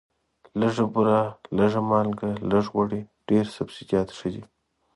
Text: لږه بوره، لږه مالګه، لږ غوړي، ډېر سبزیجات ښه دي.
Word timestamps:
لږه 0.59 0.85
بوره، 0.93 1.21
لږه 1.57 1.81
مالګه، 1.89 2.29
لږ 2.49 2.65
غوړي، 2.73 3.01
ډېر 3.27 3.45
سبزیجات 3.55 4.09
ښه 4.17 4.27
دي. 4.33 4.43